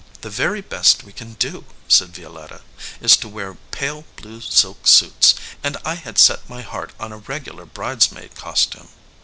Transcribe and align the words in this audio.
"The 0.21 0.31
very 0.31 0.61
best 0.61 1.03
we 1.03 1.13
can 1.13 1.33
do," 1.33 1.63
said 1.87 2.15
Violetta, 2.15 2.61
"is 3.01 3.15
to 3.17 3.27
wear 3.29 3.55
pale 3.69 4.03
blue 4.15 4.41
silk 4.41 4.87
suits, 4.87 5.35
and 5.63 5.77
I 5.85 5.93
had 5.93 6.17
set 6.17 6.49
my 6.49 6.63
heart 6.63 6.91
on 6.99 7.11
a 7.11 7.17
regular 7.17 7.65
bridesmaid 7.67 8.33
costume. 8.33 8.87